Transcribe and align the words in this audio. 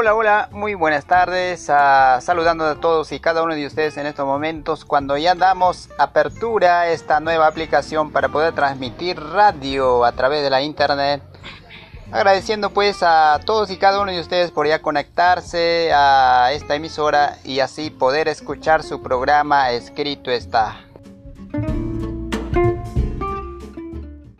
Hola, 0.00 0.14
hola, 0.14 0.48
muy 0.52 0.74
buenas 0.74 1.06
tardes. 1.06 1.68
Ah, 1.68 2.20
saludando 2.22 2.64
a 2.64 2.76
todos 2.76 3.10
y 3.10 3.18
cada 3.18 3.42
uno 3.42 3.56
de 3.56 3.66
ustedes 3.66 3.96
en 3.96 4.06
estos 4.06 4.24
momentos 4.24 4.84
cuando 4.84 5.16
ya 5.16 5.34
damos 5.34 5.88
apertura 5.98 6.82
a 6.82 6.90
esta 6.90 7.18
nueva 7.18 7.48
aplicación 7.48 8.12
para 8.12 8.28
poder 8.28 8.54
transmitir 8.54 9.18
radio 9.18 10.04
a 10.04 10.12
través 10.12 10.44
de 10.44 10.50
la 10.50 10.62
internet. 10.62 11.20
Agradeciendo 12.12 12.70
pues 12.70 13.02
a 13.02 13.40
todos 13.44 13.72
y 13.72 13.76
cada 13.76 14.00
uno 14.00 14.12
de 14.12 14.20
ustedes 14.20 14.52
por 14.52 14.68
ya 14.68 14.80
conectarse 14.80 15.90
a 15.92 16.52
esta 16.52 16.76
emisora 16.76 17.36
y 17.42 17.58
así 17.58 17.90
poder 17.90 18.28
escuchar 18.28 18.84
su 18.84 19.02
programa 19.02 19.72
escrito 19.72 20.30
está. 20.30 20.87